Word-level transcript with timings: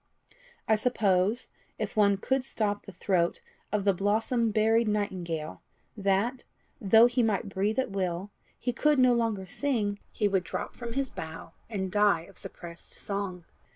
I 0.67 0.73
suppose, 0.77 1.51
if 1.77 1.95
one 1.95 2.17
could 2.17 2.43
so 2.43 2.49
stop 2.49 2.87
the 2.87 2.91
throat 2.91 3.39
of 3.71 3.83
the 3.83 3.93
blossom 3.93 4.49
buried 4.49 4.87
nightingale, 4.87 5.61
that, 5.95 6.43
though 6.81 7.05
he 7.05 7.21
might 7.21 7.49
breathe 7.49 7.77
at 7.77 7.91
will, 7.91 8.31
he 8.59 8.73
could 8.73 8.97
no 8.97 9.13
longer 9.13 9.45
sing, 9.45 9.99
he 10.11 10.27
would 10.27 10.43
drop 10.43 10.73
from 10.75 10.93
his 10.93 11.11
bough, 11.11 11.53
and 11.69 11.91
die 11.91 12.21
of 12.21 12.39
suppressed 12.39 12.95
song. 12.95 13.45